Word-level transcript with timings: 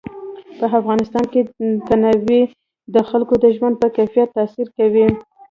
په 0.57 0.65
افغانستان 0.79 1.25
کې 1.31 1.41
تنوع 1.87 2.43
د 2.95 2.95
خلکو 3.09 3.33
د 3.43 3.45
ژوند 3.55 3.75
په 3.81 3.87
کیفیت 3.97 4.29
تاثیر 4.37 4.67
کوي. 4.77 5.07